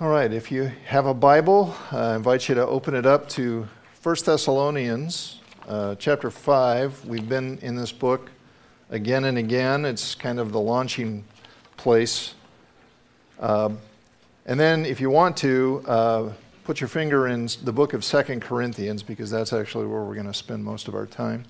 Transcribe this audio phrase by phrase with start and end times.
[0.00, 3.68] All right, if you have a Bible, I invite you to open it up to
[4.02, 7.04] 1 Thessalonians uh, chapter 5.
[7.04, 8.28] We've been in this book
[8.90, 9.84] again and again.
[9.84, 11.22] It's kind of the launching
[11.76, 12.34] place.
[13.38, 13.70] Uh,
[14.46, 16.32] and then, if you want to, uh,
[16.64, 20.26] put your finger in the book of Second Corinthians, because that's actually where we're going
[20.26, 21.44] to spend most of our time.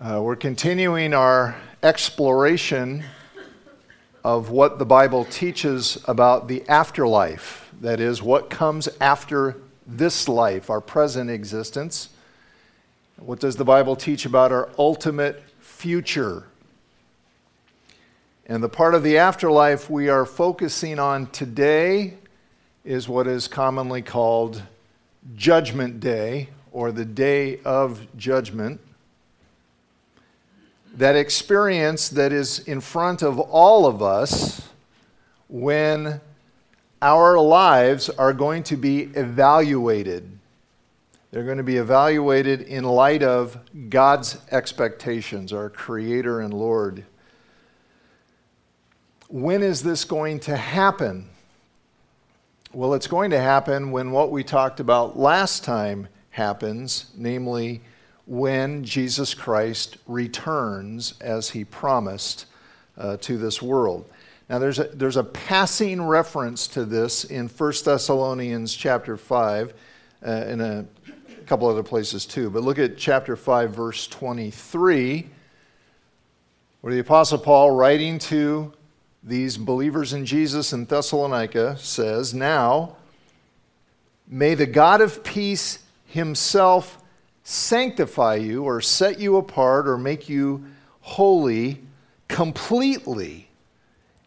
[0.00, 3.02] Uh, we're continuing our exploration
[4.26, 7.70] of what the Bible teaches about the afterlife.
[7.80, 12.08] That is, what comes after this life, our present existence.
[13.18, 16.42] What does the Bible teach about our ultimate future?
[18.46, 22.14] And the part of the afterlife we are focusing on today
[22.84, 24.60] is what is commonly called
[25.36, 28.80] Judgment Day or the Day of Judgment
[30.96, 34.66] that experience that is in front of all of us
[35.48, 36.20] when
[37.02, 40.38] our lives are going to be evaluated.
[41.30, 43.58] They're going to be evaluated in light of
[43.90, 47.04] God's expectations, our Creator and Lord.
[49.28, 51.28] When is this going to happen?
[52.72, 57.82] Well, it's going to happen when what we talked about last time happens, namely,
[58.26, 62.46] when Jesus Christ returns as he promised
[62.98, 64.08] uh, to this world.
[64.48, 69.74] Now, there's a, there's a passing reference to this in 1 Thessalonians chapter 5,
[70.24, 70.86] uh, in a
[71.46, 72.50] couple other places too.
[72.50, 75.26] But look at chapter 5, verse 23,
[76.80, 78.72] where the Apostle Paul, writing to
[79.22, 82.96] these believers in Jesus in Thessalonica, says, Now,
[84.28, 87.02] may the God of peace himself
[87.48, 90.64] sanctify you or set you apart or make you
[91.00, 91.80] holy
[92.26, 93.48] completely.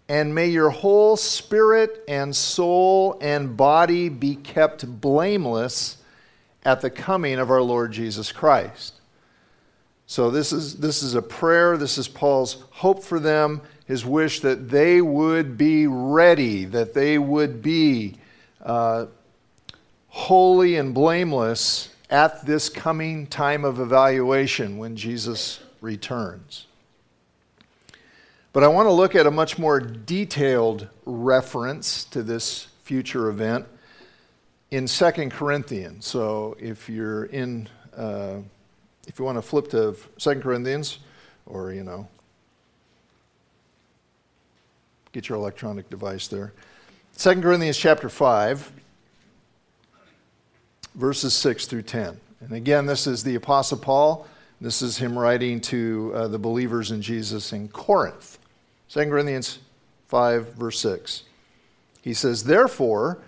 [0.08, 5.98] And may your whole spirit and soul and body be kept blameless
[6.64, 8.94] at the coming of our Lord Jesus Christ.
[10.08, 11.76] So, this is, this is a prayer.
[11.76, 17.18] This is Paul's hope for them, his wish that they would be ready, that they
[17.18, 18.16] would be
[18.64, 19.08] uh,
[20.08, 26.66] holy and blameless at this coming time of evaluation when Jesus returns.
[28.52, 33.68] But I want to look at a much more detailed reference to this future event
[34.72, 36.08] in 2 Corinthians.
[36.08, 38.38] So if you're in, uh,
[39.08, 41.00] if you want to flip to 2 Corinthians,
[41.46, 42.08] or, you know,
[45.12, 46.54] get your electronic device there.
[47.18, 48.72] 2 Corinthians chapter 5
[51.00, 52.20] verses 6 through 10.
[52.42, 54.28] And again, this is the Apostle Paul.
[54.60, 58.38] This is him writing to uh, the believers in Jesus in Corinth.
[58.90, 59.60] 2 Corinthians
[60.08, 61.24] 5, verse 6.
[62.02, 63.20] He says, Therefore,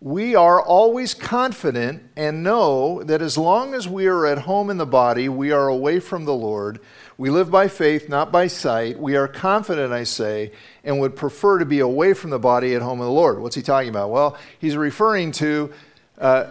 [0.00, 4.78] we are always confident and know that as long as we are at home in
[4.78, 6.80] the body, we are away from the Lord.
[7.18, 8.98] We live by faith, not by sight.
[8.98, 10.50] We are confident, I say,
[10.82, 13.38] and would prefer to be away from the body at home in the Lord.
[13.38, 14.10] What's he talking about?
[14.10, 15.72] Well, he's referring to
[16.18, 16.50] uh,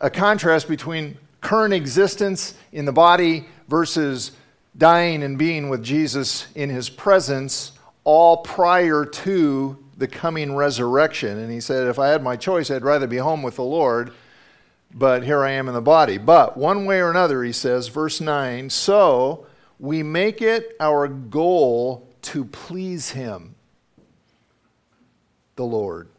[0.00, 4.32] a contrast between current existence in the body versus
[4.76, 7.72] dying and being with Jesus in his presence,
[8.04, 11.38] all prior to the coming resurrection.
[11.38, 14.12] And he said, If I had my choice, I'd rather be home with the Lord,
[14.94, 16.18] but here I am in the body.
[16.18, 19.46] But one way or another, he says, verse 9, so
[19.78, 23.54] we make it our goal to please him,
[25.56, 26.09] the Lord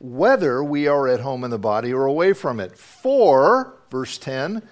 [0.00, 2.78] whether we are at home in the body or away from it.
[2.78, 4.62] For, verse 10,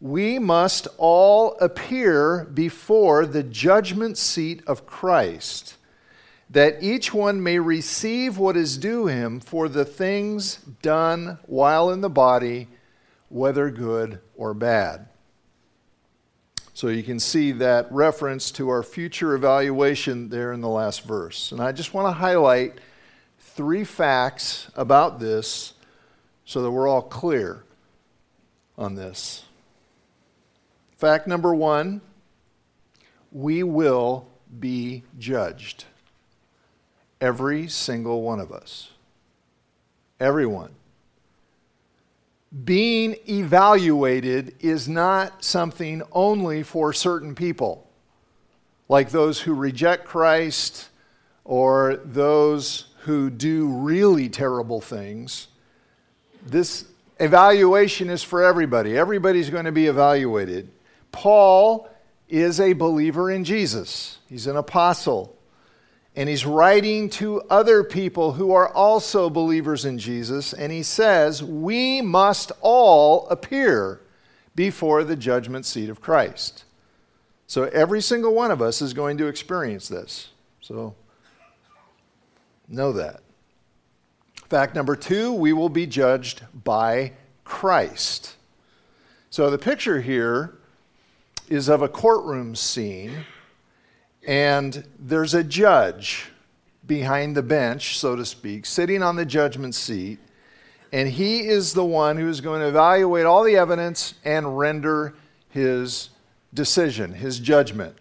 [0.00, 5.76] we must all appear before the judgment seat of Christ,
[6.50, 12.02] that each one may receive what is due him for the things done while in
[12.02, 12.68] the body,
[13.28, 15.08] whether good or bad.
[16.74, 21.50] So you can see that reference to our future evaluation there in the last verse.
[21.50, 22.78] And I just want to highlight
[23.56, 25.72] three facts about this
[26.44, 27.64] so that we're all clear
[28.76, 29.44] on this.
[30.98, 32.00] Fact number one
[33.32, 34.28] we will
[34.60, 35.84] be judged.
[37.20, 38.90] Every single one of us.
[40.20, 40.74] Everyone.
[42.64, 47.90] Being evaluated is not something only for certain people,
[48.88, 50.88] like those who reject Christ
[51.44, 55.46] or those who do really terrible things,
[56.44, 56.84] this
[57.20, 58.98] evaluation is for everybody.
[58.98, 60.68] Everybody's going to be evaluated.
[61.12, 61.88] Paul
[62.28, 65.32] is a believer in Jesus, he's an apostle.
[66.18, 70.54] And he's writing to other people who are also believers in Jesus.
[70.54, 74.00] And he says, We must all appear
[74.54, 76.64] before the judgment seat of Christ.
[77.46, 80.30] So every single one of us is going to experience this.
[80.62, 80.94] So
[82.68, 83.20] know that.
[84.48, 87.12] Fact number two, we will be judged by
[87.44, 88.36] Christ.
[89.30, 90.56] So the picture here
[91.48, 93.24] is of a courtroom scene,
[94.26, 96.30] and there's a judge
[96.86, 100.18] behind the bench, so to speak, sitting on the judgment seat,
[100.92, 105.14] and he is the one who is going to evaluate all the evidence and render
[105.50, 106.10] his
[106.54, 107.96] decision, his judgment.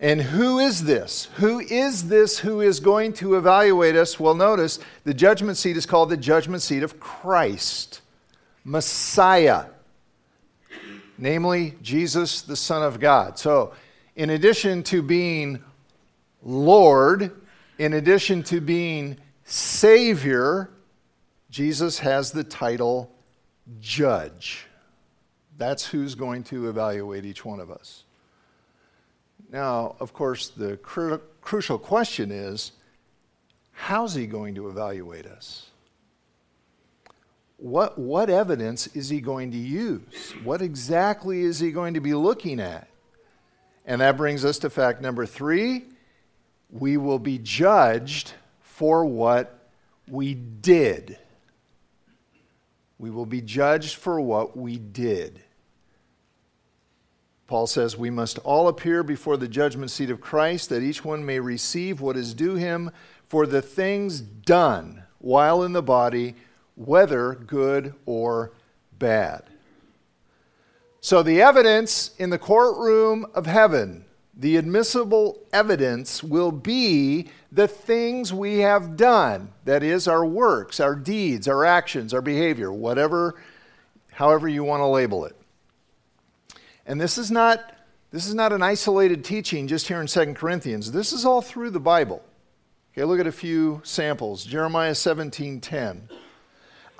[0.00, 1.26] And who is this?
[1.36, 4.18] Who is this who is going to evaluate us?
[4.18, 8.00] Well, notice the judgment seat is called the judgment seat of Christ,
[8.64, 9.66] Messiah,
[11.16, 13.38] namely Jesus, the Son of God.
[13.38, 13.72] So,
[14.16, 15.62] in addition to being
[16.42, 17.30] Lord,
[17.78, 20.70] in addition to being Savior,
[21.50, 23.10] Jesus has the title
[23.80, 24.66] Judge.
[25.56, 28.04] That's who's going to evaluate each one of us.
[29.50, 32.72] Now, of course, the cru- crucial question is
[33.72, 35.66] how's he going to evaluate us?
[37.56, 40.34] What, what evidence is he going to use?
[40.42, 42.88] What exactly is he going to be looking at?
[43.86, 45.84] And that brings us to fact number three
[46.70, 49.68] we will be judged for what
[50.08, 51.16] we did.
[52.98, 55.40] We will be judged for what we did.
[57.46, 61.24] Paul says, We must all appear before the judgment seat of Christ, that each one
[61.24, 62.90] may receive what is due him
[63.28, 66.34] for the things done while in the body,
[66.74, 68.52] whether good or
[68.98, 69.42] bad.
[71.00, 78.32] So, the evidence in the courtroom of heaven, the admissible evidence, will be the things
[78.32, 79.52] we have done.
[79.66, 83.34] That is, our works, our deeds, our actions, our behavior, whatever,
[84.12, 85.36] however you want to label it.
[86.86, 87.74] And this is not
[88.10, 90.92] this is not an isolated teaching just here in 2 Corinthians.
[90.92, 92.22] This is all through the Bible.
[92.92, 94.44] Okay, look at a few samples.
[94.44, 96.08] Jeremiah 17:10.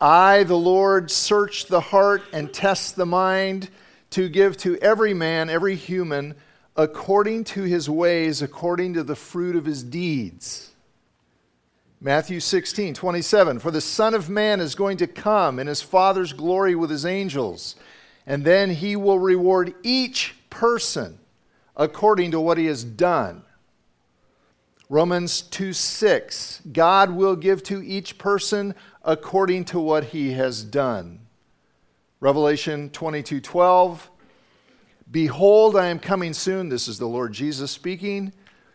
[0.01, 3.69] I, the Lord, search the heart and test the mind
[4.11, 6.35] to give to every man, every human,
[6.75, 10.73] according to his ways, according to the fruit of his deeds.
[12.01, 13.61] Matthew 16, 27.
[13.61, 17.07] For the Son of Man is going to come in his Father's glory with his
[17.07, 17.77] angels
[18.27, 21.19] and then he will reward each person
[21.77, 23.43] according to what he has done.
[24.89, 31.21] Romans 2 6, God will give to each person according to what he has done.
[32.21, 34.11] Revelation 22 12,
[35.11, 36.69] Behold, I am coming soon.
[36.69, 38.33] This is the Lord Jesus speaking.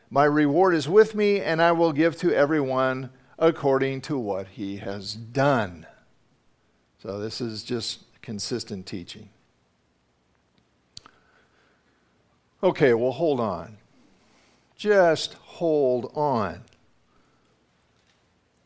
[0.10, 4.78] My reward is with me, and I will give to everyone according to what he
[4.78, 5.86] has done.
[7.02, 9.30] So, this is just consistent teaching.
[12.62, 13.78] Okay, well, hold on.
[14.76, 16.62] Just hold on.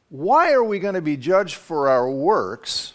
[0.09, 2.93] Why are we going to be judged for our works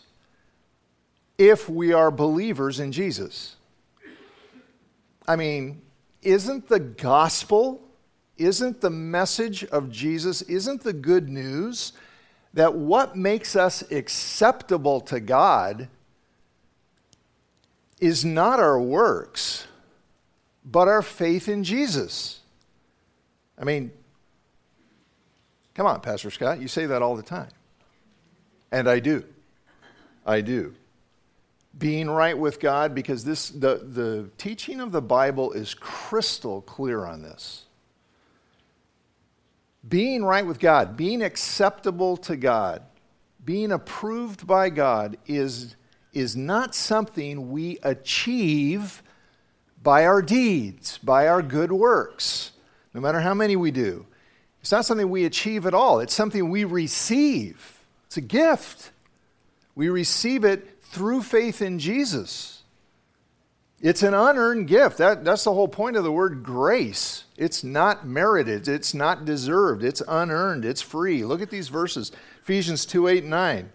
[1.36, 3.56] if we are believers in Jesus?
[5.26, 5.82] I mean,
[6.22, 7.80] isn't the gospel,
[8.36, 11.92] isn't the message of Jesus, isn't the good news
[12.54, 15.88] that what makes us acceptable to God
[18.00, 19.66] is not our works?
[20.70, 22.40] But our faith in Jesus.
[23.58, 23.90] I mean,
[25.74, 27.48] come on, Pastor Scott, you say that all the time.
[28.70, 29.24] And I do.
[30.26, 30.74] I do.
[31.76, 37.04] Being right with God, because this the, the teaching of the Bible is crystal clear
[37.04, 37.64] on this.
[39.88, 42.82] Being right with God, being acceptable to God,
[43.44, 45.76] being approved by God is,
[46.12, 49.02] is not something we achieve
[49.82, 52.52] by our deeds, by our good works,
[52.94, 54.06] no matter how many we do.
[54.60, 57.74] It's not something we achieve at all, it's something we receive.
[58.06, 58.90] It's a gift.
[59.74, 62.62] We receive it through faith in Jesus.
[63.80, 64.98] It's an unearned gift.
[64.98, 67.24] That, that's the whole point of the word grace.
[67.36, 71.24] It's not merited, it's not deserved, it's unearned, it's free.
[71.24, 72.10] Look at these verses
[72.42, 73.72] Ephesians 2 8 and 9.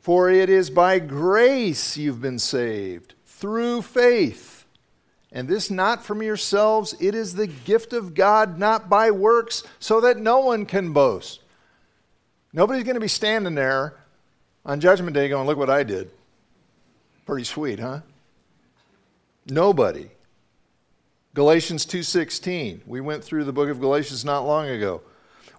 [0.00, 4.47] For it is by grace you've been saved, through faith
[5.30, 10.00] and this not from yourselves, it is the gift of God, not by works, so
[10.00, 11.40] that no one can boast.
[12.52, 13.94] Nobody's going to be standing there
[14.64, 16.10] on Judgment Day going, Look what I did.
[17.26, 18.00] Pretty sweet, huh?
[19.46, 20.10] Nobody.
[21.34, 22.80] Galatians 2:16.
[22.86, 25.02] We went through the book of Galatians not long ago.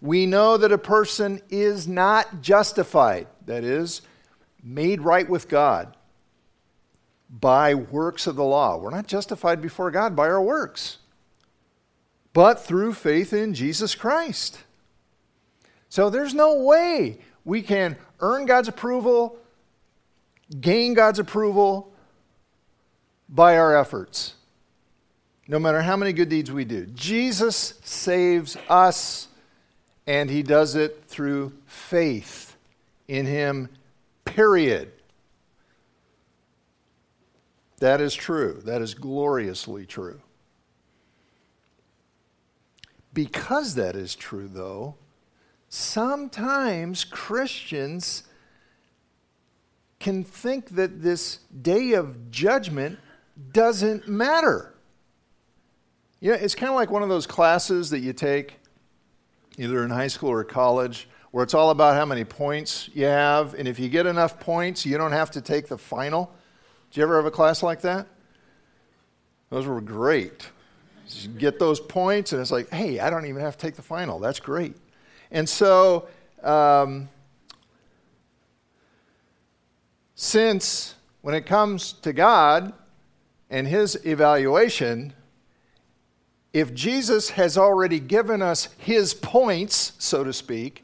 [0.02, 4.02] We know that a person is not justified, that is,
[4.64, 5.96] made right with God
[7.30, 8.78] by works of the law.
[8.78, 10.98] We're not justified before God by our works,
[12.34, 14.60] but through faith in Jesus Christ.
[15.90, 19.38] So there's no way we can earn God's approval,
[20.60, 21.92] gain God's approval
[23.28, 24.34] by our efforts,
[25.48, 26.86] no matter how many good deeds we do.
[26.88, 29.28] Jesus saves us,
[30.08, 32.56] and he does it through faith
[33.08, 33.70] in him,
[34.26, 34.92] period.
[37.80, 38.62] That is true.
[38.66, 40.22] That is gloriously true.
[43.14, 44.96] Because that is true, though,
[45.70, 48.24] sometimes Christians
[50.00, 53.00] can think that this day of judgment
[53.52, 54.74] doesn't matter.
[56.20, 58.56] Yeah, it's kind of like one of those classes that you take
[59.58, 63.54] either in high school or college where it's all about how many points you have,
[63.54, 66.32] and if you get enough points, you don't have to take the final.
[66.90, 68.08] Did you ever have a class like that?
[69.50, 70.48] Those were great.
[71.08, 73.82] You get those points, and it's like, hey, I don't even have to take the
[73.82, 74.20] final.
[74.20, 74.76] That's great.
[75.32, 76.08] And so,
[76.44, 77.10] um,
[80.16, 82.74] since when it comes to God
[83.50, 85.14] and His evaluation,
[86.54, 90.84] if Jesus has already given us His points, so to speak,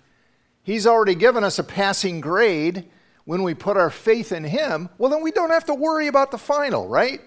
[0.64, 2.86] He's already given us a passing grade
[3.26, 6.32] when we put our faith in Him, well, then we don't have to worry about
[6.32, 7.22] the final, right?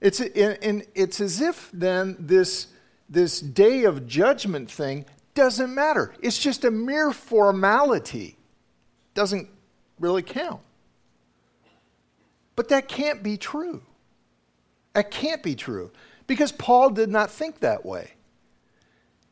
[0.00, 2.68] It's, and it's as if then this,
[3.08, 6.14] this day of judgment thing doesn't matter.
[6.22, 8.36] It's just a mere formality,
[9.14, 9.48] doesn't
[9.98, 10.60] really count.
[12.56, 13.82] But that can't be true.
[14.94, 15.90] That can't be true
[16.26, 18.12] because Paul did not think that way.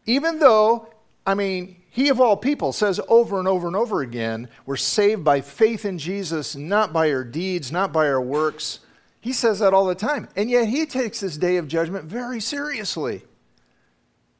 [0.07, 0.89] Even though,
[1.29, 5.25] I mean, he of all people says over and over and over again, we're saved
[5.25, 8.81] by faith in Jesus, not by our deeds, not by our works.
[9.21, 10.31] He says that all the time.
[10.37, 13.25] And yet he takes this day of judgment very seriously.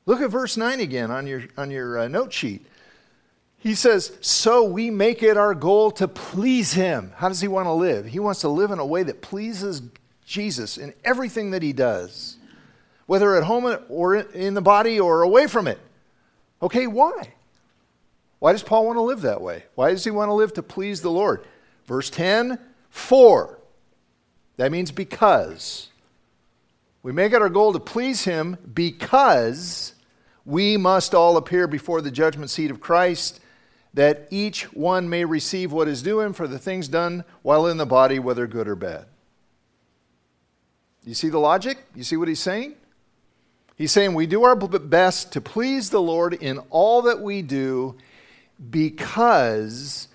[0.07, 2.65] Look at verse 9 again on your, on your uh, note sheet.
[3.59, 7.13] He says, So we make it our goal to please him.
[7.17, 8.07] How does he want to live?
[8.07, 9.83] He wants to live in a way that pleases
[10.25, 12.39] Jesus in everything that he does,
[13.05, 15.79] whether at home or in the body or away from it.
[16.63, 17.35] Okay, why?
[18.39, 19.65] Why does Paul want to live that way?
[19.75, 21.45] Why does he want to live to please the Lord?
[21.87, 22.59] Verse 10
[22.91, 23.59] for.
[24.57, 25.89] That means because.
[27.03, 29.95] We make it our goal to please him because
[30.45, 33.41] we must all appear before the judgment seat of Christ,
[33.95, 37.77] that each one may receive what is due him for the things done while in
[37.77, 39.07] the body, whether good or bad.
[41.05, 41.79] You see the logic?
[41.95, 42.75] You see what he's saying?
[43.79, 47.97] He's saying we do our best to please the Lord in all that we do
[48.71, 50.09] because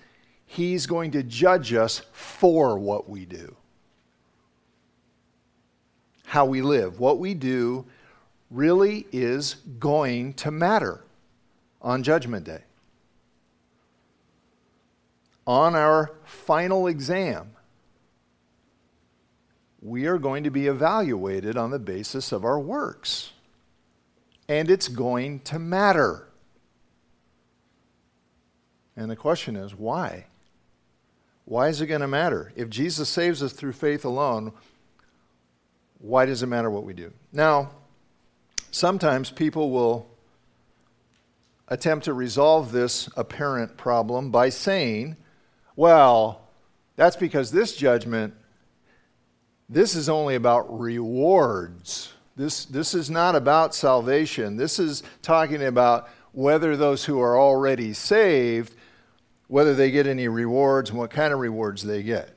[0.44, 3.56] he's going to judge us for what we do.
[6.26, 7.86] How we live, what we do
[8.50, 11.02] really is going to matter
[11.80, 12.64] on Judgment Day.
[15.46, 17.52] On our final exam,
[19.80, 23.30] we are going to be evaluated on the basis of our works.
[24.48, 26.28] And it's going to matter.
[28.96, 30.26] And the question is, why?
[31.44, 32.52] Why is it going to matter?
[32.56, 34.52] If Jesus saves us through faith alone,
[35.98, 37.12] why does it matter what we do?
[37.32, 37.70] Now,
[38.70, 40.06] sometimes people will
[41.68, 45.16] attempt to resolve this apparent problem by saying,
[45.76, 46.48] well,
[46.96, 48.34] that's because this judgment,
[49.68, 52.13] this is only about rewards.
[52.36, 54.56] This, this is not about salvation.
[54.56, 58.74] This is talking about whether those who are already saved
[59.48, 62.30] whether they get any rewards and what kind of rewards they get.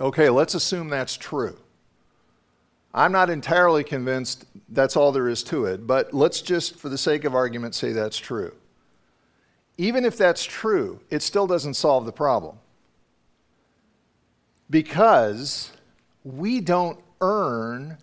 [0.00, 1.56] Okay, let's assume that's true.
[2.92, 6.98] I'm not entirely convinced that's all there is to it, but let's just, for the
[6.98, 8.52] sake of argument, say that's true.
[9.78, 12.56] Even if that's true, it still doesn't solve the problem.
[14.70, 15.72] Because
[16.22, 17.98] we don't earn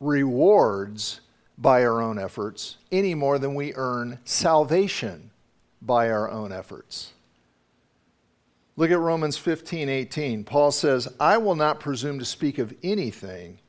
[0.00, 1.20] rewards
[1.56, 5.30] by our own efforts any more than we earn salvation
[5.80, 7.12] by our own efforts.
[8.76, 10.44] Look at Romans 15 18.
[10.44, 13.60] Paul says, I will not presume to speak of anything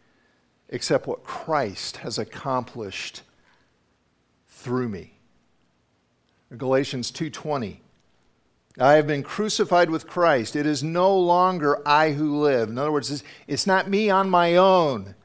[0.69, 3.21] except what Christ has accomplished
[4.47, 5.13] through me.
[6.57, 7.77] Galatians 2:20
[8.77, 10.55] I have been crucified with Christ.
[10.55, 12.69] It is no longer I who live.
[12.69, 15.15] In other words, it's not me on my own.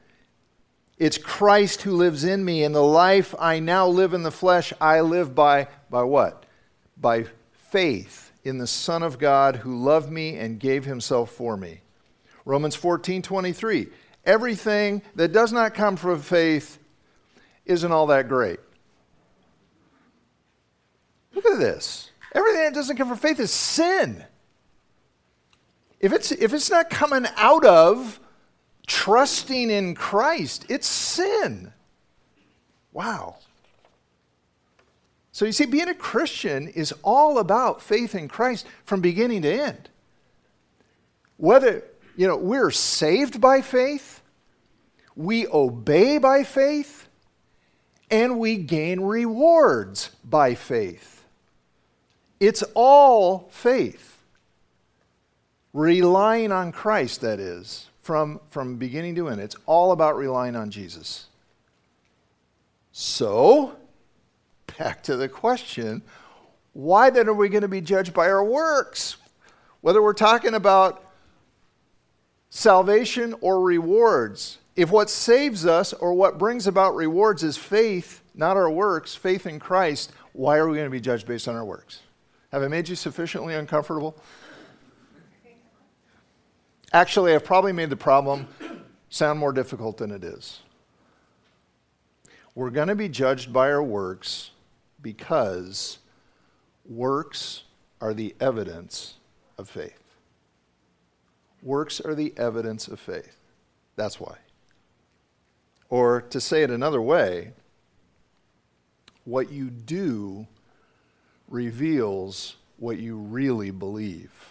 [1.01, 4.71] It's Christ who lives in me, and the life I now live in the flesh,
[4.79, 6.45] I live by, by what?
[6.95, 11.81] By faith in the Son of God who loved me and gave himself for me.
[12.45, 13.87] Romans 14 23.
[14.27, 16.77] Everything that does not come from faith
[17.65, 18.59] isn't all that great.
[21.33, 22.11] Look at this.
[22.35, 24.23] Everything that doesn't come from faith is sin.
[25.99, 28.19] If it's, if it's not coming out of
[28.87, 31.71] trusting in Christ, it's sin.
[32.93, 33.37] Wow.
[35.31, 39.51] So you see, being a Christian is all about faith in Christ from beginning to
[39.51, 39.89] end.
[41.37, 41.83] Whether,
[42.15, 44.21] you know, we're saved by faith,
[45.15, 47.07] we obey by faith,
[48.09, 51.23] and we gain rewards by faith.
[52.39, 54.17] It's all faith.
[55.73, 59.39] Relying on Christ, that is, from, from beginning to end.
[59.39, 61.27] It's all about relying on Jesus.
[62.91, 63.75] So,
[64.77, 66.01] back to the question
[66.73, 69.17] why then are we going to be judged by our works?
[69.81, 71.03] Whether we're talking about
[72.49, 74.59] salvation or rewards.
[74.75, 79.45] If what saves us or what brings about rewards is faith, not our works, faith
[79.45, 82.01] in Christ, why are we going to be judged based on our works?
[82.51, 84.15] Have I made you sufficiently uncomfortable?
[86.93, 88.47] Actually, I've probably made the problem
[89.09, 90.59] sound more difficult than it is.
[92.53, 94.51] We're going to be judged by our works
[95.01, 95.99] because
[96.85, 97.63] works
[98.01, 99.15] are the evidence
[99.57, 100.03] of faith.
[101.63, 103.37] Works are the evidence of faith.
[103.95, 104.35] That's why.
[105.89, 107.53] Or to say it another way,
[109.23, 110.47] what you do
[111.47, 114.50] reveals what you really believe.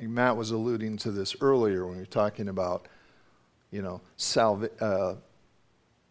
[0.00, 2.86] Matt was alluding to this earlier when we were talking about,
[3.70, 4.00] you know,
[4.80, 5.14] uh,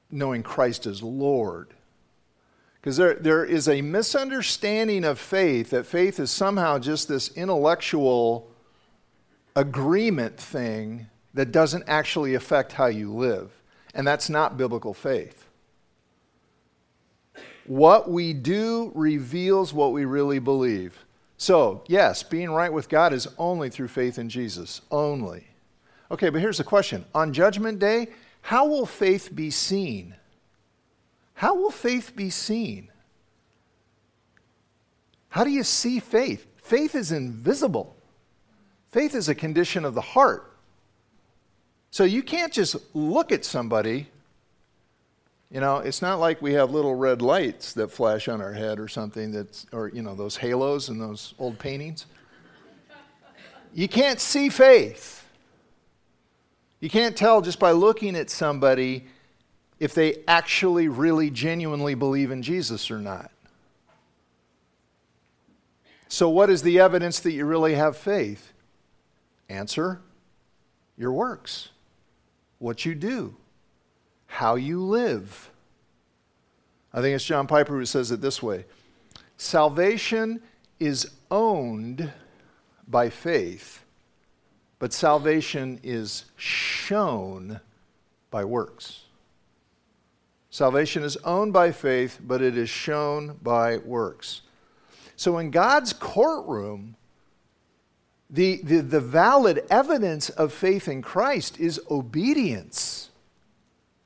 [0.09, 1.73] knowing Christ as Lord.
[2.79, 8.51] Because there, there is a misunderstanding of faith that faith is somehow just this intellectual
[9.55, 13.51] agreement thing that doesn't actually affect how you live.
[13.93, 15.45] And that's not biblical faith.
[17.65, 21.02] What we do reveals what we really believe.
[21.43, 24.79] So, yes, being right with God is only through faith in Jesus.
[24.89, 25.45] Only.
[26.09, 28.07] Okay, but here's the question On Judgment Day,
[28.43, 30.15] how will faith be seen?
[31.33, 32.87] How will faith be seen?
[35.27, 36.47] How do you see faith?
[36.55, 37.97] Faith is invisible.
[38.91, 40.49] Faith is a condition of the heart.
[41.91, 44.07] So you can't just look at somebody
[45.53, 48.79] you know, it's not like we have little red lights that flash on our head
[48.79, 52.07] or something that's, or, you know, those halos and those old paintings.
[53.71, 55.27] You can't see faith.
[56.79, 59.05] You can't tell just by looking at somebody
[59.79, 63.29] if they actually, really, genuinely believe in Jesus or not.
[66.07, 68.53] So, what is the evidence that you really have faith?
[69.49, 70.01] Answer
[70.97, 71.69] your works,
[72.57, 73.35] what you do
[74.33, 75.51] how you live.
[76.91, 78.65] I think it's John Piper who says it this way
[79.37, 80.41] Salvation
[80.79, 82.11] is owned
[82.87, 83.83] by faith,
[84.79, 87.59] but salvation is shown
[88.31, 89.03] by works.
[90.49, 94.41] Salvation is owned by faith, but it is shown by works.
[95.15, 96.95] So in God's courtroom,
[98.29, 103.11] the, the, the valid evidence of faith in Christ is obedience.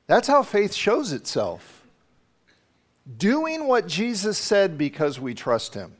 [0.07, 1.85] That's how faith shows itself.
[3.17, 5.93] Doing what Jesus said because we trust him.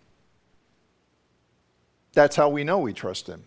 [2.14, 3.44] That's how we know we trust him.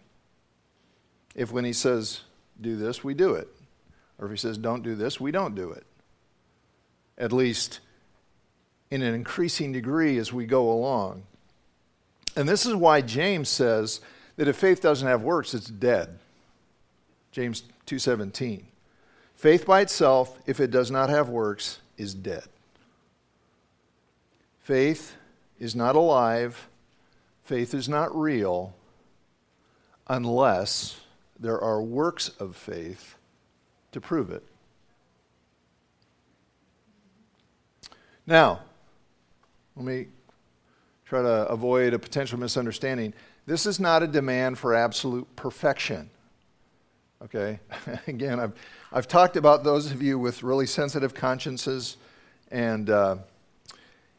[1.34, 2.20] If when he says,
[2.60, 3.48] do this, we do it.
[4.18, 5.84] Or if he says, don't do this, we don't do it.
[7.18, 7.80] At least
[8.90, 11.22] in an increasing degree as we go along.
[12.36, 14.00] And this is why James says
[14.36, 16.18] that if faith doesn't have works, it's dead.
[17.32, 18.69] James 2:17.
[19.40, 22.44] Faith by itself, if it does not have works, is dead.
[24.58, 25.16] Faith
[25.58, 26.68] is not alive,
[27.42, 28.74] faith is not real
[30.08, 31.00] unless
[31.38, 33.14] there are works of faith
[33.92, 34.42] to prove it.
[38.26, 38.60] Now,
[39.74, 40.08] let me
[41.06, 43.14] try to avoid a potential misunderstanding.
[43.46, 46.10] This is not a demand for absolute perfection.
[47.24, 47.60] Okay?
[48.06, 48.52] Again, I've
[48.92, 51.96] I've talked about those of you with really sensitive consciences,
[52.50, 53.16] and uh,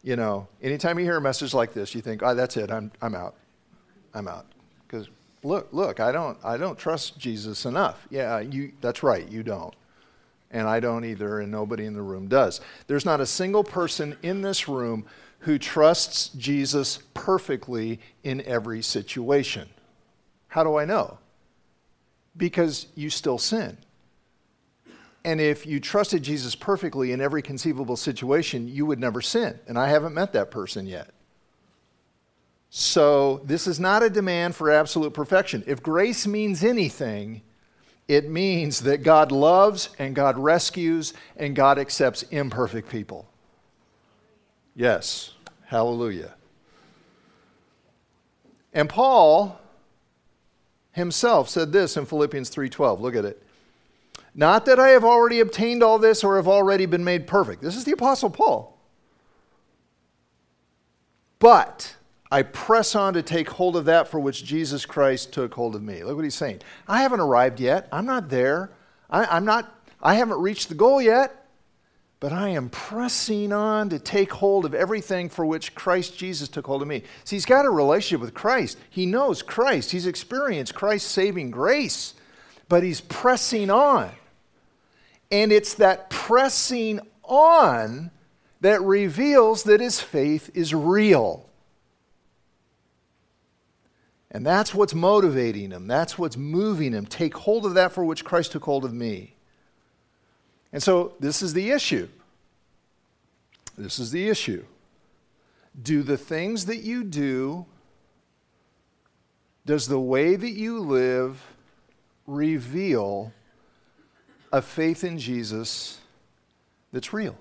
[0.04, 2.72] you know, anytime you hear a message like this, you think, "Oh, that's it.
[2.72, 3.36] I'm I'm out.
[4.14, 4.46] I'm out,"
[4.88, 5.10] because
[5.44, 8.06] look, look, I don't, I don't trust Jesus enough.
[8.10, 9.74] Yeah, you, that's right, you don't.
[10.52, 12.60] And I don't either, and nobody in the room does.
[12.88, 15.06] There's not a single person in this room
[15.40, 19.70] who trusts Jesus perfectly in every situation.
[20.50, 21.18] How do I know?
[22.36, 23.78] Because you still sin.
[25.24, 29.60] And if you trusted Jesus perfectly in every conceivable situation, you would never sin.
[29.68, 31.10] And I haven't met that person yet.
[32.74, 35.62] So, this is not a demand for absolute perfection.
[35.68, 37.42] If grace means anything,
[38.08, 43.28] it means that God loves and God rescues and God accepts imperfect people.
[44.76, 45.34] Yes,
[45.66, 46.34] hallelujah.
[48.74, 49.61] And Paul
[50.92, 53.00] himself said this in Philippians 3:12.
[53.00, 53.42] Look at it.
[54.34, 57.62] Not that I have already obtained all this or have already been made perfect.
[57.62, 58.78] This is the apostle Paul.
[61.40, 61.96] But
[62.32, 65.82] I press on to take hold of that for which Jesus Christ took hold of
[65.82, 66.04] me.
[66.04, 66.62] Look what he's saying.
[66.88, 67.90] I haven't arrived yet.
[67.92, 68.72] I'm not there.
[69.10, 71.41] I, am not, I haven't reached the goal yet,
[72.22, 76.68] but I am pressing on to take hold of everything for which Christ Jesus took
[76.68, 77.02] hold of me.
[77.24, 78.78] See, he's got a relationship with Christ.
[78.92, 79.90] He knows Christ.
[79.90, 82.14] He's experienced Christ's saving grace,
[82.70, 84.12] but he's pressing on.
[85.32, 88.12] And it's that pressing on
[88.62, 91.50] that reveals that his faith is real.
[94.30, 95.88] And that's what's motivating him.
[95.88, 97.08] That's what's moving him.
[97.08, 99.34] Take hold of that for which Christ took hold of me.
[100.74, 102.08] And so this is the issue.
[103.78, 104.66] This is the issue.
[105.82, 107.66] Do the things that you do,
[109.66, 111.42] does the way that you live
[112.28, 113.32] reveal
[114.52, 116.00] a faith in Jesus
[116.92, 117.38] that's real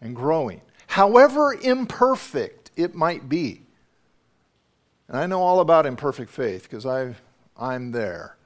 [0.00, 3.62] and growing, however imperfect it might be?
[5.08, 6.86] And I know all about imperfect faith because
[7.56, 8.36] I'm there.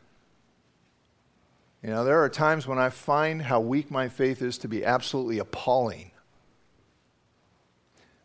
[1.87, 4.85] You know, there are times when I find how weak my faith is to be
[4.85, 6.11] absolutely appalling.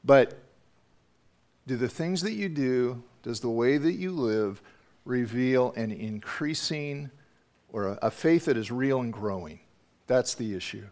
[0.04, 0.40] But
[1.68, 4.64] do the things that you do, does the way that you live
[5.06, 7.12] reveal an increasing
[7.72, 9.60] or a, faith that is real and growing?
[10.08, 10.88] That's the issue.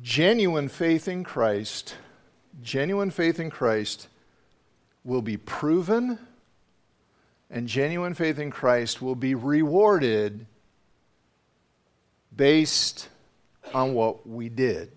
[0.00, 1.96] Genuine faith in Christ,
[2.62, 4.08] genuine faith in Christ
[5.04, 6.18] will be proven,
[7.52, 10.46] and genuine faith in Christ will be rewarded
[12.34, 13.10] based
[13.74, 14.90] on what we did.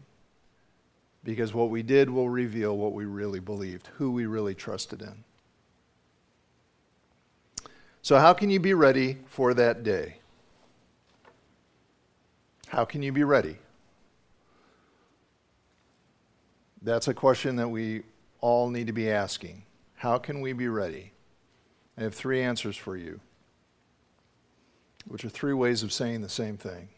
[1.26, 5.24] Because what we did will reveal what we really believed, who we really trusted in.
[8.02, 10.18] So, how can you be ready for that day?
[12.68, 13.58] How can you be ready?
[16.82, 18.04] That's a question that we
[18.40, 19.64] all need to be asking.
[19.96, 21.12] How can we be ready?
[21.98, 23.20] I have three answers for you,
[25.08, 26.90] which are three ways of saying the same thing.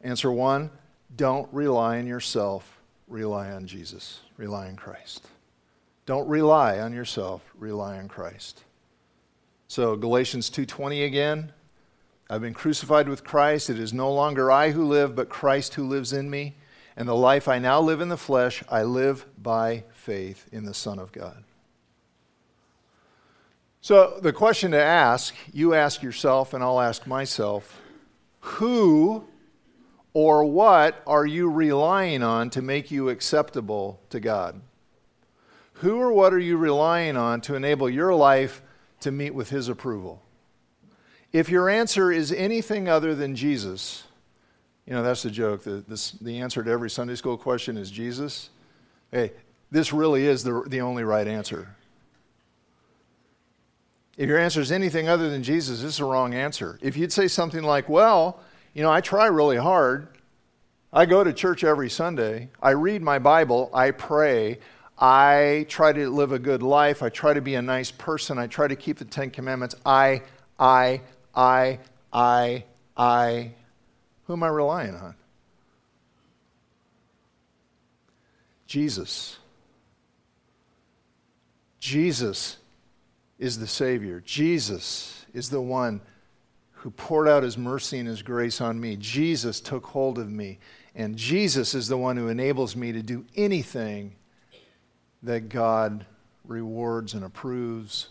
[0.00, 0.70] Answer one
[1.16, 5.26] don't rely on yourself, rely on Jesus, rely on Christ.
[6.06, 8.62] Don't rely on yourself, rely on Christ.
[9.68, 11.52] So Galatians 2:20 again,
[12.30, 15.86] I've been crucified with Christ, it is no longer I who live, but Christ who
[15.86, 16.56] lives in me.
[16.96, 20.74] And the life I now live in the flesh, I live by faith in the
[20.74, 21.44] Son of God.
[23.80, 27.80] So, the question to ask, you ask yourself, and I'll ask myself
[28.40, 29.24] who
[30.12, 34.60] or what are you relying on to make you acceptable to God?
[35.74, 38.62] Who or what are you relying on to enable your life
[39.00, 40.22] to meet with His approval?
[41.32, 44.04] If your answer is anything other than Jesus,
[44.86, 45.62] you know, that's the joke.
[45.62, 48.50] The, this, the answer to every Sunday school question is Jesus.
[49.12, 49.32] Hey,
[49.70, 51.76] this really is the, the only right answer.
[54.18, 56.76] If your answer is anything other than Jesus, this is a wrong answer.
[56.82, 58.40] If you'd say something like, well,
[58.74, 60.08] you know, I try really hard.
[60.92, 62.50] I go to church every Sunday.
[62.60, 63.70] I read my Bible.
[63.72, 64.58] I pray.
[64.98, 67.00] I try to live a good life.
[67.00, 68.38] I try to be a nice person.
[68.38, 69.76] I try to keep the Ten Commandments.
[69.86, 70.22] I,
[70.58, 71.02] I,
[71.32, 71.78] I,
[72.12, 72.64] I,
[72.96, 73.52] I,
[74.24, 75.14] who am I relying on?
[78.66, 79.38] Jesus.
[81.78, 82.56] Jesus
[83.38, 84.20] is the Savior.
[84.24, 86.00] Jesus is the one
[86.72, 88.96] who poured out his mercy and his grace on me.
[88.96, 90.58] Jesus took hold of me.
[90.94, 94.16] And Jesus is the one who enables me to do anything
[95.22, 96.06] that God
[96.44, 98.08] rewards and approves.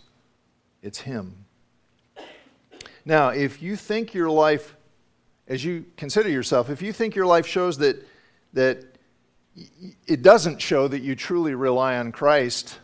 [0.82, 1.44] It's Him.
[3.04, 4.76] Now, if you think your life
[5.46, 8.06] as you consider yourself, if you think your life shows that,
[8.52, 8.84] that
[10.06, 12.78] it doesn't show that you truly rely on Christ,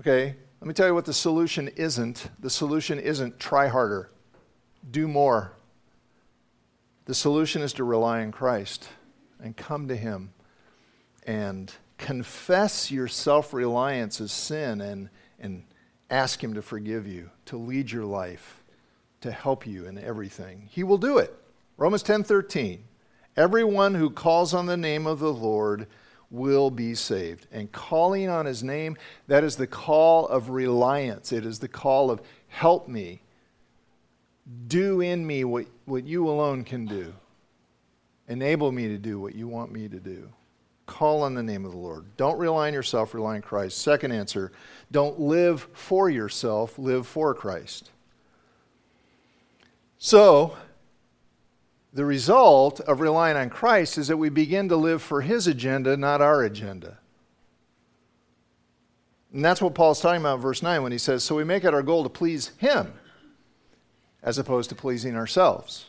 [0.00, 2.28] Okay, let me tell you what the solution isn't.
[2.38, 4.10] The solution isn't try harder,
[4.90, 5.52] do more.
[7.06, 8.86] The solution is to rely on Christ
[9.42, 10.32] and come to Him
[11.26, 15.64] and confess your self reliance as sin and, and
[16.10, 18.62] ask Him to forgive you, to lead your life,
[19.22, 20.68] to help you in everything.
[20.70, 21.34] He will do it.
[21.78, 22.84] Romans 10 13.
[23.34, 25.86] Everyone who calls on the name of the Lord
[26.30, 27.46] will be saved.
[27.50, 31.32] And calling on his name, that is the call of reliance.
[31.32, 33.22] It is the call of help me.
[34.68, 37.12] Do in me what, what you alone can do.
[38.28, 40.30] Enable me to do what you want me to do.
[40.86, 42.16] Call on the name of the Lord.
[42.16, 43.78] Don't rely on yourself, rely on Christ.
[43.78, 44.52] Second answer
[44.90, 47.90] don't live for yourself, live for Christ.
[49.98, 50.56] So,
[51.92, 55.96] the result of relying on Christ is that we begin to live for his agenda,
[55.96, 56.98] not our agenda.
[59.32, 61.64] And that's what Paul's talking about in verse 9 when he says, So we make
[61.64, 62.92] it our goal to please him
[64.22, 65.86] as opposed to pleasing ourselves.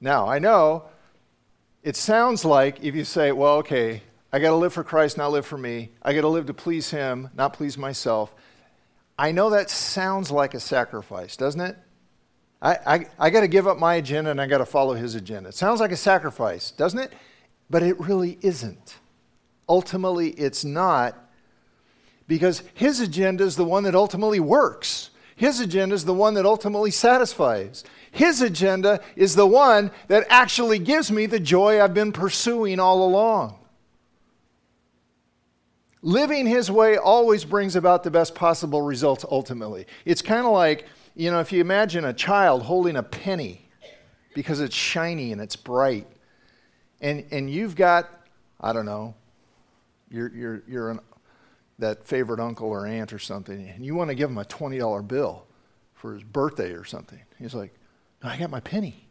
[0.00, 0.84] Now, I know
[1.82, 5.32] it sounds like if you say, Well, okay, I got to live for Christ, not
[5.32, 5.90] live for me.
[6.02, 8.34] I got to live to please him, not please myself.
[9.18, 11.76] I know that sounds like a sacrifice, doesn't it?
[12.66, 15.14] I, I, I got to give up my agenda and I got to follow his
[15.14, 15.50] agenda.
[15.50, 17.12] It sounds like a sacrifice, doesn't it?
[17.70, 18.96] But it really isn't.
[19.68, 21.16] Ultimately, it's not
[22.26, 25.10] because his agenda is the one that ultimately works.
[25.36, 27.84] His agenda is the one that ultimately satisfies.
[28.10, 33.06] His agenda is the one that actually gives me the joy I've been pursuing all
[33.06, 33.58] along.
[36.02, 39.86] Living his way always brings about the best possible results ultimately.
[40.04, 43.68] It's kind of like you know, if you imagine a child holding a penny
[44.34, 46.06] because it's shiny and it's bright,
[47.00, 48.10] and, and you've got,
[48.60, 49.14] I don't know,
[50.10, 51.00] you're, you're, you're an,
[51.78, 55.08] that favorite uncle or aunt or something, and you want to give him a $20
[55.08, 55.46] bill
[55.94, 57.20] for his birthday or something.
[57.38, 57.74] He's like,
[58.22, 59.08] no, I got my penny.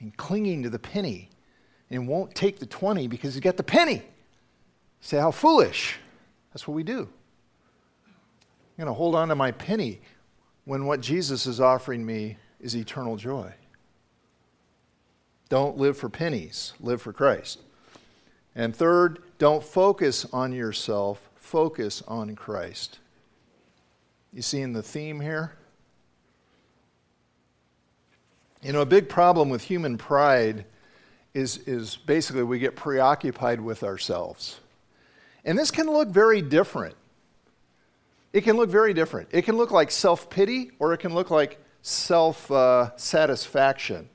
[0.00, 1.28] And clinging to the penny
[1.90, 4.02] and won't take the 20 because he's got the penny.
[5.00, 5.96] Say, how foolish.
[6.52, 7.08] That's what we do.
[8.06, 10.00] I'm going to hold on to my penny
[10.68, 13.50] when what Jesus is offering me is eternal joy.
[15.48, 17.60] Don't live for pennies, live for Christ.
[18.54, 22.98] And third, don't focus on yourself, focus on Christ.
[24.30, 25.54] You seeing the theme here?
[28.60, 30.66] You know, a big problem with human pride
[31.32, 34.60] is, is basically we get preoccupied with ourselves.
[35.46, 36.94] And this can look very different
[38.32, 39.28] it can look very different.
[39.32, 44.08] It can look like self pity or it can look like self uh, satisfaction.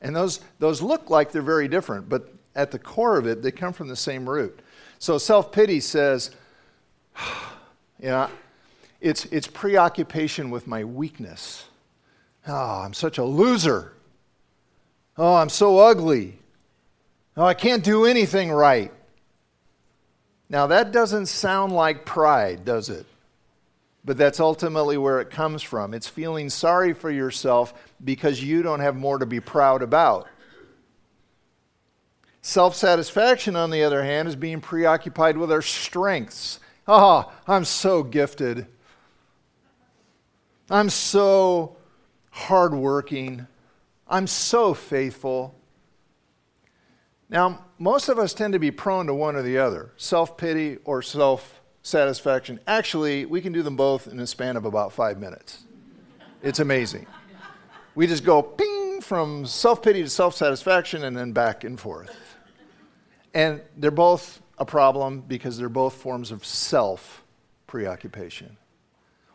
[0.00, 3.50] And those, those look like they're very different, but at the core of it, they
[3.50, 4.60] come from the same root.
[4.98, 6.30] So self pity says,
[8.00, 8.30] you know,
[9.00, 11.64] it's, it's preoccupation with my weakness.
[12.46, 13.92] Oh, I'm such a loser.
[15.16, 16.38] Oh, I'm so ugly.
[17.36, 18.92] Oh, I can't do anything right.
[20.48, 23.06] Now, that doesn't sound like pride, does it?
[24.04, 25.94] But that's ultimately where it comes from.
[25.94, 27.72] It's feeling sorry for yourself
[28.04, 30.28] because you don't have more to be proud about.
[32.42, 36.60] Self satisfaction, on the other hand, is being preoccupied with our strengths.
[36.86, 38.66] Oh, I'm so gifted.
[40.68, 41.76] I'm so
[42.30, 43.46] hardworking.
[44.06, 45.54] I'm so faithful.
[47.30, 50.76] Now, most of us tend to be prone to one or the other self pity
[50.84, 52.58] or self satisfaction.
[52.66, 55.64] Actually, we can do them both in a span of about five minutes.
[56.42, 57.06] It's amazing.
[57.94, 62.36] We just go ping from self pity to self satisfaction and then back and forth.
[63.32, 67.22] And they're both a problem because they're both forms of self
[67.66, 68.56] preoccupation.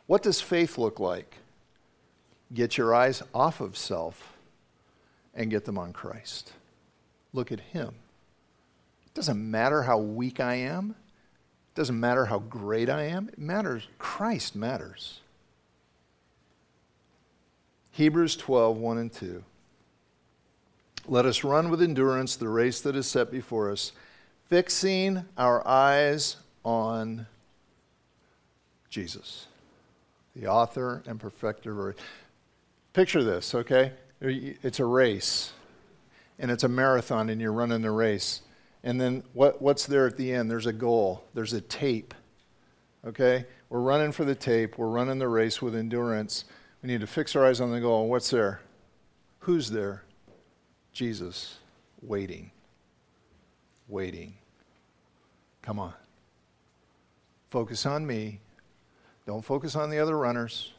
[0.08, 1.38] What does faith look like?
[2.54, 4.38] Get your eyes off of self
[5.36, 6.52] and get them on Christ.
[7.32, 7.94] Look at Him.
[9.06, 10.96] It doesn't matter how weak I am.
[11.80, 13.88] Doesn't matter how great I am, it matters.
[13.98, 15.22] Christ matters.
[17.92, 19.42] Hebrews 12, 1 and 2.
[21.08, 23.94] Let us run with endurance the race that is set before us,
[24.50, 27.28] fixing our eyes on
[28.90, 29.48] Jesus,
[30.36, 31.96] the author and perfecter of our.
[32.92, 33.94] Picture this, okay?
[34.20, 35.54] It's a race,
[36.40, 38.42] and it's a marathon, and you're running the race.
[38.84, 40.50] And then what, what's there at the end?
[40.50, 42.14] There's a goal, there's a tape.
[43.06, 43.46] Okay?
[43.70, 46.46] We're running for the tape, we're running the race with endurance.
[46.82, 48.08] We need to fix our eyes on the goal.
[48.08, 48.62] What's there?
[49.40, 50.04] Who's there?
[50.94, 51.58] Jesus,
[52.02, 52.52] waiting.
[53.88, 54.36] Waiting.
[55.62, 55.94] Come on.
[57.50, 58.40] Focus on me.
[59.26, 60.74] Don't focus on the other runners.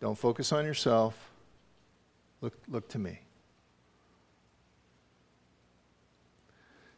[0.00, 1.30] Don't focus on yourself.
[2.40, 3.20] Look, look to me.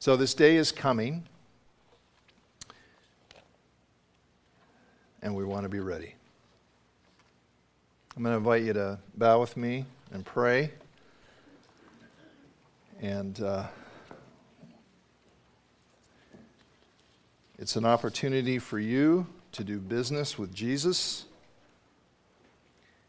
[0.02, 1.24] So, this day is coming,
[5.20, 6.14] and we want to be ready.
[8.16, 10.70] I'm going to invite you to bow with me and pray.
[13.02, 13.66] And uh,
[17.58, 21.26] it's an opportunity for you to do business with Jesus.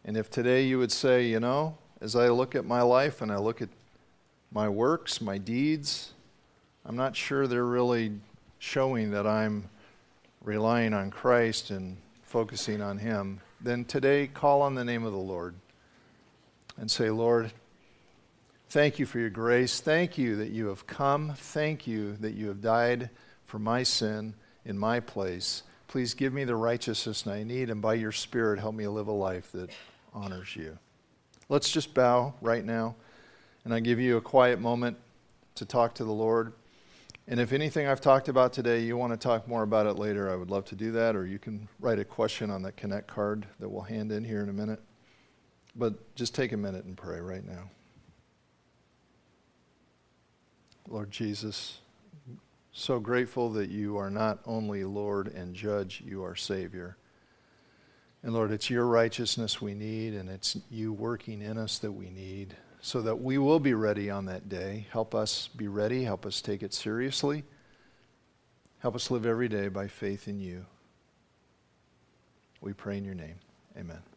[0.03, 3.31] And if today you would say, you know, as I look at my life and
[3.31, 3.69] I look at
[4.51, 6.11] my works, my deeds,
[6.85, 8.11] I'm not sure they're really
[8.59, 9.69] showing that I'm
[10.43, 15.17] relying on Christ and focusing on Him, then today call on the name of the
[15.17, 15.55] Lord
[16.77, 17.51] and say, Lord,
[18.71, 19.81] Thank you for your grace.
[19.81, 21.33] Thank you that you have come.
[21.35, 23.09] Thank you that you have died
[23.45, 25.63] for my sin in my place.
[25.89, 29.11] Please give me the righteousness I need, and by your Spirit, help me live a
[29.11, 29.71] life that
[30.13, 30.77] honors you.
[31.49, 32.95] Let's just bow right now,
[33.65, 34.95] and I give you a quiet moment
[35.55, 36.53] to talk to the Lord.
[37.31, 40.29] And if anything I've talked about today, you want to talk more about it later,
[40.29, 43.07] I would love to do that, or you can write a question on that Connect
[43.07, 44.81] card that we'll hand in here in a minute.
[45.73, 47.69] But just take a minute and pray right now.
[50.89, 51.77] Lord Jesus,
[52.73, 56.97] so grateful that you are not only Lord and Judge, you are Savior.
[58.23, 62.09] And Lord, it's your righteousness we need, and it's you working in us that we
[62.09, 64.87] need so that we will be ready on that day.
[64.91, 66.03] Help us be ready.
[66.03, 67.43] Help us take it seriously.
[68.79, 70.65] Help us live every day by faith in you.
[72.59, 73.35] We pray in your name.
[73.77, 74.10] Amen.